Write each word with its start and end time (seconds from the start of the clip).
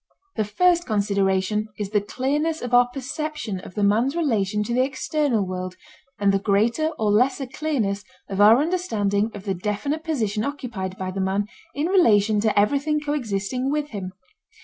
The 0.35 0.45
first 0.45 0.87
consideration 0.87 1.67
is 1.77 1.91
the 1.91 2.01
clearness 2.01 2.63
of 2.63 2.73
our 2.73 2.87
perception 2.87 3.59
of 3.59 3.75
the 3.75 3.83
man's 3.83 4.15
relation 4.15 4.63
to 4.63 4.73
the 4.73 4.81
external 4.83 5.45
world 5.45 5.75
and 6.17 6.31
the 6.33 6.39
greater 6.39 6.87
or 6.97 7.11
lesser 7.11 7.45
clearness 7.45 8.03
of 8.27 8.41
our 8.41 8.57
understanding 8.59 9.29
of 9.35 9.43
the 9.43 9.53
definite 9.53 10.03
position 10.03 10.43
occupied 10.43 10.97
by 10.97 11.11
the 11.11 11.21
man 11.21 11.45
in 11.75 11.85
relation 11.85 12.39
to 12.39 12.59
everything 12.59 12.99
coexisting 12.99 13.69
with 13.69 13.89
him. 13.89 14.13